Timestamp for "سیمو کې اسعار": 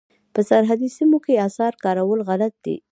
0.97-1.73